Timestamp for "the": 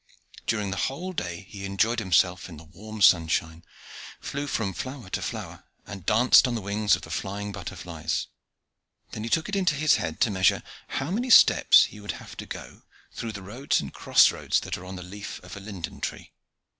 0.71-0.77, 2.57-2.63, 6.55-6.61, 7.03-7.11, 13.33-13.43, 14.95-15.03